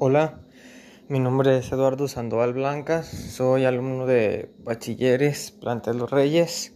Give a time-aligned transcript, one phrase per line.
[0.00, 0.38] Hola,
[1.08, 6.72] mi nombre es Eduardo Sandoval Blancas, soy alumno de Bachilleres Plantel Los Reyes.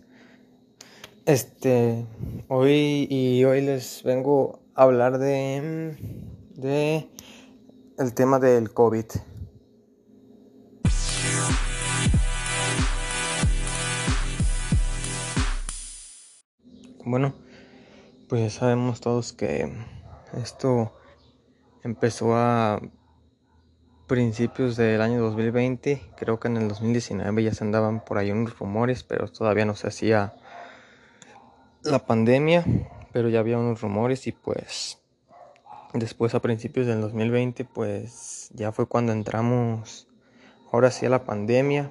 [1.25, 2.05] Este,
[2.49, 5.97] hoy y hoy les vengo a hablar de,
[6.57, 7.09] de
[7.97, 9.05] el tema del COVID.
[17.05, 17.35] Bueno,
[18.29, 19.73] pues ya sabemos todos que
[20.43, 20.93] esto
[21.85, 22.81] empezó a
[24.13, 28.59] principios del año 2020, creo que en el 2019 ya se andaban por ahí unos
[28.59, 30.35] rumores, pero todavía no se hacía
[31.83, 32.63] la pandemia,
[33.11, 34.99] pero ya había unos rumores y pues
[35.95, 40.07] después a principios del 2020 pues ya fue cuando entramos
[40.71, 41.91] ahora sí a la pandemia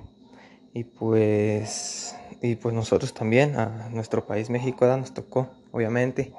[0.76, 6.34] y pues y pues nosotros también a nuestro país México nos tocó obviamente.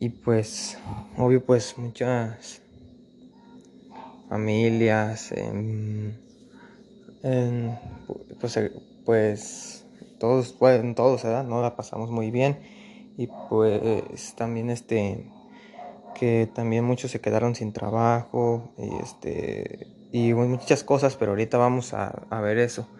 [0.00, 0.78] Y pues
[1.18, 2.61] obvio pues muchas
[4.32, 5.32] familias,
[7.22, 7.78] en,
[8.38, 8.72] pues, eh,
[9.04, 9.86] pues
[10.18, 11.44] todos, pues, todos, ¿verdad?
[11.44, 12.60] No la pasamos muy bien
[13.16, 15.34] y pues también este
[16.14, 21.94] que también muchos se quedaron sin trabajo y este y muchas cosas, pero ahorita vamos
[21.94, 22.90] a, a ver eso.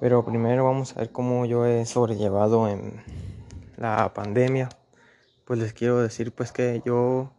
[0.00, 3.02] Pero primero vamos a ver cómo yo he sobrellevado en
[3.76, 4.70] la pandemia.
[5.44, 7.33] Pues les quiero decir pues que yo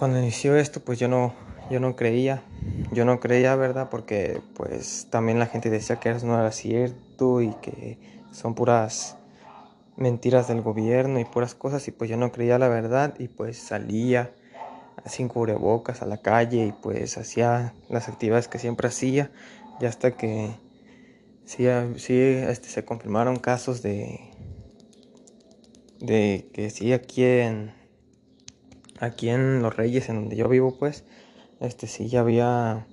[0.00, 1.34] cuando inició esto, pues yo no,
[1.70, 2.42] yo no creía,
[2.90, 3.90] yo no creía, ¿verdad?
[3.90, 7.98] Porque pues también la gente decía que eso no era cierto y que
[8.32, 9.18] son puras
[9.98, 13.58] mentiras del gobierno y puras cosas y pues yo no creía la verdad y pues
[13.58, 14.32] salía
[15.04, 19.30] sin cubrebocas a la calle y pues hacía las actividades que siempre hacía
[19.82, 20.48] y hasta que
[21.44, 24.18] sí, sí este, se confirmaron casos de,
[26.00, 27.79] de que sí aquí en
[29.00, 31.04] aquí en Los Reyes, en donde yo vivo, pues,
[31.58, 32.86] este sí ya había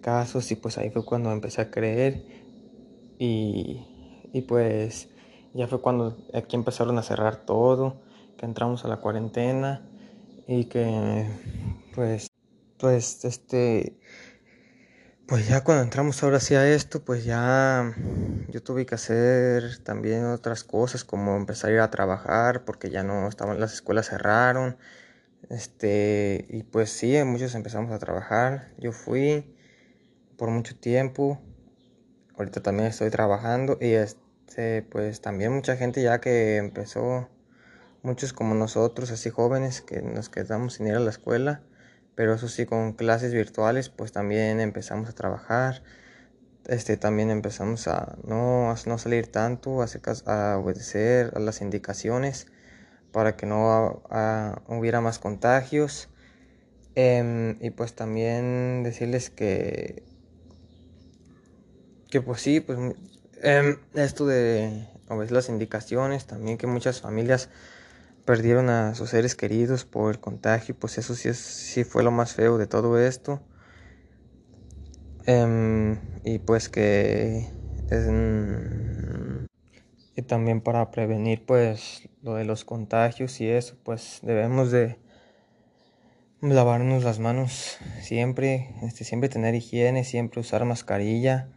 [0.00, 2.22] casos y pues ahí fue cuando empecé a creer
[3.18, 3.84] y,
[4.32, 5.08] y pues
[5.52, 8.02] ya fue cuando aquí empezaron a cerrar todo,
[8.36, 9.82] que entramos a la cuarentena
[10.46, 11.26] y que
[11.94, 12.30] pues,
[12.78, 13.98] pues este,
[15.26, 17.94] pues ya cuando entramos ahora sí a esto, pues ya
[18.48, 23.02] yo tuve que hacer también otras cosas como empezar a ir a trabajar porque ya
[23.02, 24.76] no estaban, las escuelas cerraron
[25.48, 28.72] este, y pues sí, muchos empezamos a trabajar.
[28.78, 29.54] Yo fui
[30.36, 31.40] por mucho tiempo.
[32.36, 37.28] Ahorita también estoy trabajando y este, pues también mucha gente ya que empezó,
[38.02, 41.62] muchos como nosotros, así jóvenes, que nos quedamos sin ir a la escuela,
[42.14, 45.82] pero eso sí, con clases virtuales, pues también empezamos a trabajar.
[46.66, 49.86] Este, también empezamos a no, no salir tanto, a,
[50.26, 52.48] a obedecer a las indicaciones
[53.16, 54.02] para que no
[54.68, 56.10] hubiera más contagios.
[56.94, 60.02] Em, y pues también decirles que,
[62.10, 62.78] que pues sí, pues
[63.42, 67.48] em, esto de obedecer las indicaciones, también que muchas familias
[68.26, 72.34] perdieron a sus seres queridos por el contagio, pues eso sí, sí fue lo más
[72.34, 73.40] feo de todo esto.
[75.26, 77.48] Em, y pues que
[77.88, 78.06] es,
[80.16, 84.96] y también para prevenir pues lo de los contagios y eso pues debemos de
[86.40, 91.48] lavarnos las manos siempre este siempre tener higiene siempre usar mascarilla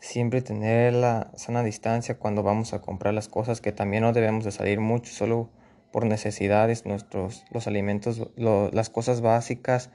[0.00, 4.44] siempre tener la sana distancia cuando vamos a comprar las cosas que también no debemos
[4.44, 5.50] de salir mucho solo
[5.92, 9.90] por necesidades nuestros los alimentos las cosas básicas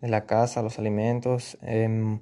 [0.00, 2.20] de la casa los alimentos em,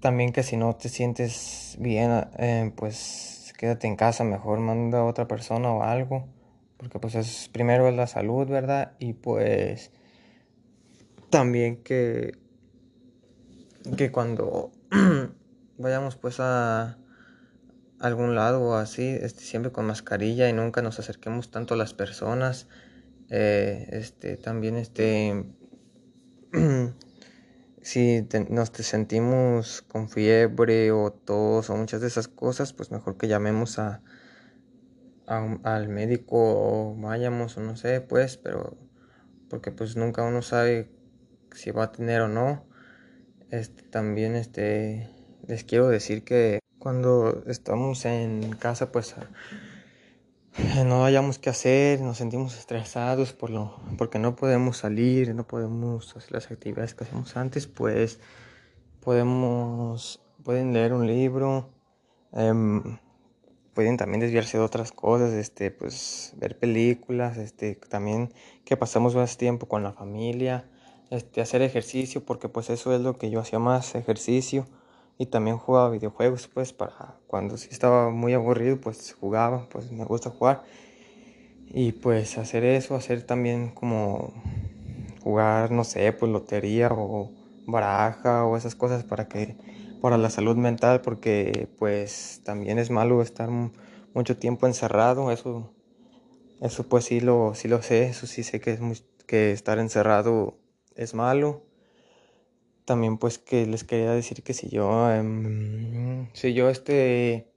[0.00, 5.04] también que si no te sientes bien eh, pues quédate en casa, mejor manda a
[5.04, 6.28] otra persona o algo,
[6.76, 8.92] porque pues es primero es la salud, ¿verdad?
[8.98, 9.90] Y pues
[11.30, 12.38] también que
[13.96, 14.72] que cuando
[15.78, 16.98] vayamos pues a
[18.00, 21.94] algún lado o así, este, siempre con mascarilla y nunca nos acerquemos tanto a las
[21.94, 22.68] personas.
[23.30, 25.44] Eh, este, también este
[27.84, 33.18] si nos te sentimos con fiebre o tos o muchas de esas cosas, pues mejor
[33.18, 34.00] que llamemos a,
[35.26, 38.78] al médico o vayamos o no sé, pues, pero
[39.50, 40.90] porque pues nunca uno sabe
[41.52, 42.64] si va a tener o no.
[43.50, 45.10] Este, también este,
[45.46, 49.14] les quiero decir que cuando estamos en casa, pues
[50.82, 56.16] no hayamos que hacer, nos sentimos estresados por lo, porque no podemos salir, no podemos
[56.16, 58.18] hacer las actividades que hacemos antes, pues
[59.00, 61.68] podemos, pueden leer un libro,
[62.32, 62.98] em,
[63.74, 68.32] pueden también desviarse de otras cosas, este, pues ver películas, este, también
[68.64, 70.68] que pasamos más tiempo con la familia,
[71.10, 74.66] este, hacer ejercicio, porque pues eso es lo que yo hacía más, ejercicio.
[75.18, 80.04] Y también jugaba videojuegos, pues para cuando sí estaba muy aburrido, pues jugaba, pues me
[80.04, 80.64] gusta jugar.
[81.68, 84.32] Y pues hacer eso, hacer también como
[85.22, 87.32] jugar, no sé, pues lotería o
[87.66, 89.56] baraja o esas cosas para que
[90.00, 93.48] para la salud mental porque pues también es malo estar
[94.12, 95.72] mucho tiempo encerrado, eso
[96.60, 98.80] eso pues sí lo sí lo sé, eso sí sé que es
[99.26, 100.58] que estar encerrado
[100.96, 101.62] es malo.
[102.84, 107.50] También pues que les quería decir que si yo em, si yo este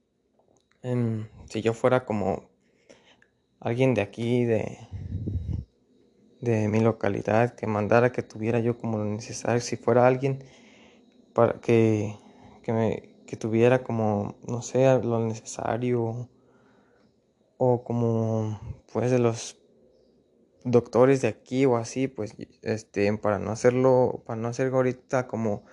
[0.83, 2.49] em, si yo fuera como
[3.59, 4.77] alguien de aquí de
[6.39, 10.43] de mi localidad que mandara que tuviera yo como lo necesario si fuera alguien
[11.33, 12.15] para que
[12.63, 16.29] que, me, que tuviera como no sé lo necesario
[17.57, 18.59] o como
[18.93, 19.57] pues de los
[20.71, 25.63] doctores de aquí o así pues este para no hacerlo para no hacer ahorita como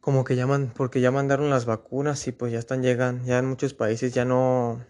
[0.00, 3.46] como que llaman porque ya mandaron las vacunas y pues ya están llegando ya en
[3.46, 4.84] muchos países ya no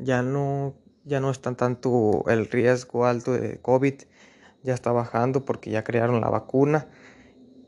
[0.00, 0.74] ya no
[1.04, 3.94] ya no está tanto el riesgo alto de COVID,
[4.62, 6.88] ya está bajando porque ya crearon la vacuna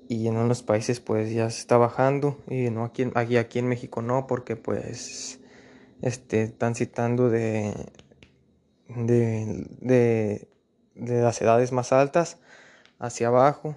[0.09, 3.69] y en unos países pues ya se está bajando y no aquí, aquí, aquí en
[3.69, 5.41] México no porque pues
[6.01, 7.75] este, están citando de,
[8.89, 10.49] de, de,
[10.95, 12.39] de las edades más altas
[12.99, 13.77] hacia abajo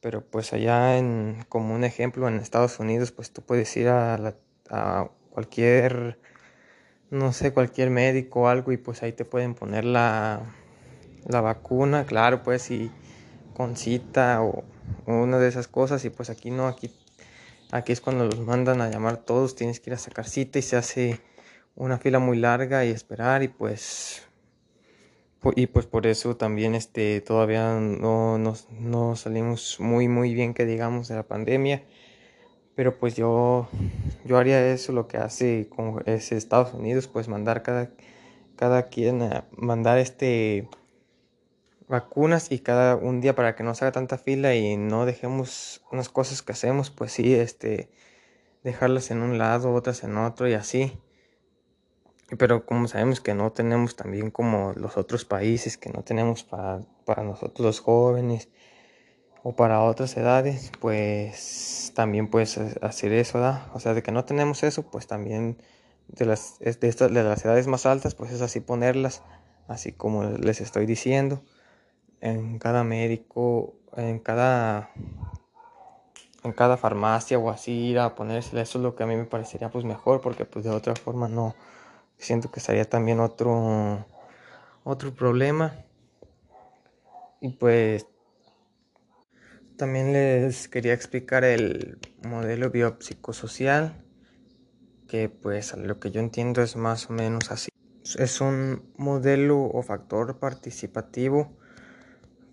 [0.00, 4.34] pero pues allá en como un ejemplo en Estados Unidos pues tú puedes ir a,
[4.70, 6.18] a cualquier
[7.10, 10.42] no sé, cualquier médico o algo y pues ahí te pueden poner la,
[11.26, 12.90] la vacuna, claro, pues y
[13.54, 14.64] con cita o,
[15.06, 16.94] una de esas cosas y pues aquí no, aquí,
[17.70, 20.62] aquí es cuando los mandan a llamar todos, tienes que ir a sacar cita y
[20.62, 21.20] se hace
[21.74, 24.27] una fila muy larga y esperar y pues
[25.56, 30.66] y pues por eso también este todavía no, no, no salimos muy muy bien que
[30.66, 31.84] digamos de la pandemia
[32.78, 33.68] pero pues yo,
[34.24, 35.68] yo haría eso, lo que hace
[36.06, 37.90] es Estados Unidos, pues mandar cada,
[38.54, 39.20] cada quien
[39.50, 40.68] mandar este
[41.88, 45.82] vacunas y cada un día para que no se haga tanta fila y no dejemos
[45.90, 47.90] unas cosas que hacemos, pues sí, este,
[48.62, 50.92] dejarlas en un lado, otras en otro y así.
[52.36, 56.80] Pero como sabemos que no tenemos también como los otros países, que no tenemos para,
[57.06, 58.48] para nosotros los jóvenes,
[59.42, 63.70] o para otras edades, pues también puedes hacer eso, ¿da?
[63.72, 65.56] O sea, de que no tenemos eso, pues también
[66.08, 69.22] de las, de, estas, de las edades más altas, pues es así ponerlas,
[69.68, 71.42] así como les estoy diciendo,
[72.20, 74.90] en cada médico, en cada,
[76.42, 79.24] en cada farmacia o así ir a ponérsela, eso es lo que a mí me
[79.24, 81.54] parecería pues mejor, porque pues de otra forma no,
[82.18, 84.06] siento que sería también otro,
[84.84, 85.84] otro problema.
[87.40, 88.06] Y pues
[89.76, 94.04] también les quería explicar el modelo biopsicosocial,
[95.06, 97.70] que pues lo que yo entiendo es más o menos así.
[98.18, 101.56] Es un modelo o factor participativo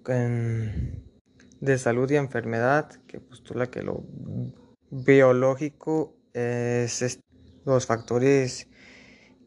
[0.05, 4.03] de salud y enfermedad que postula que lo
[4.91, 7.19] biológico es
[7.65, 8.67] los factores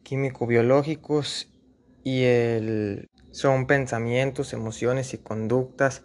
[0.03, 1.49] químico-biológicos
[2.03, 6.03] y el, son pensamientos, emociones y conductas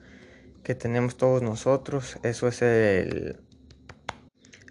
[0.62, 2.18] que tenemos todos nosotros.
[2.22, 3.40] Eso es el,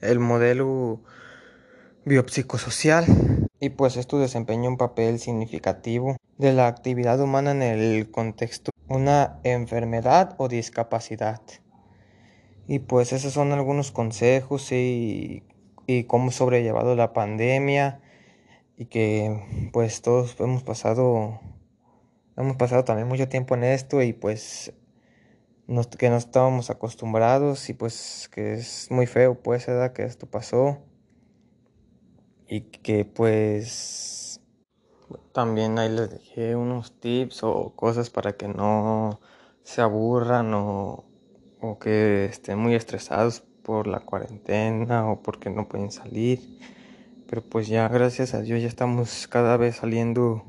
[0.01, 1.01] el modelo
[2.05, 3.05] biopsicosocial.
[3.59, 9.39] Y pues esto desempeña un papel significativo de la actividad humana en el contexto una
[9.43, 11.41] enfermedad o discapacidad.
[12.67, 15.43] Y pues esos son algunos consejos y,
[15.87, 17.99] y cómo sobrellevado la pandemia
[18.83, 21.39] y que pues todos hemos pasado
[22.35, 24.73] hemos pasado también mucho tiempo en esto y pues
[25.97, 30.79] que no estábamos acostumbrados y pues que es muy feo pues edad que esto pasó
[32.45, 34.41] y que pues
[35.31, 39.21] también ahí les dejé unos tips o cosas para que no
[39.63, 41.05] se aburran o,
[41.61, 46.59] o que estén muy estresados por la cuarentena o porque no pueden salir
[47.33, 50.45] pero pues ya gracias a Dios ya estamos cada vez saliendo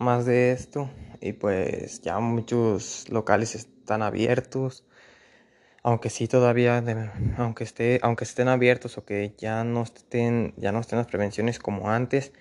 [0.00, 0.90] más de esto.
[1.20, 4.84] Y pues ya muchos locales están abiertos.
[5.84, 6.82] Aunque sí todavía
[7.36, 11.60] aunque esté aunque estén abiertos o que ya no estén ya no estén las prevenciones
[11.60, 12.32] como antes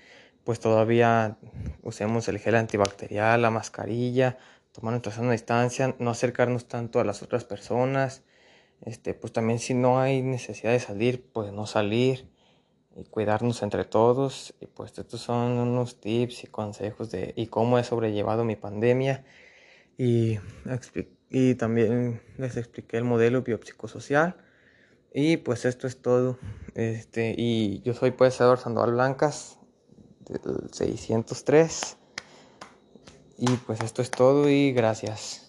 [0.43, 1.37] pues todavía
[1.83, 4.39] usemos el gel antibacterial la mascarilla
[4.71, 8.23] tomar nuestra sana distancia no acercarnos tanto a las otras personas.
[8.81, 12.35] Este pues también si no hay necesidad de salir pues no salir
[12.97, 17.77] y cuidarnos entre todos y pues estos son unos tips y consejos de y cómo
[17.77, 19.23] he sobrellevado mi pandemia
[19.97, 20.39] y,
[21.29, 24.37] y también les expliqué el modelo biopsicosocial.
[25.13, 26.37] Y pues esto es todo.
[26.75, 29.57] Este, y yo soy pues Eduardo Sandoval Blancas
[30.29, 31.97] del 603.
[33.39, 35.46] Y pues esto es todo y gracias.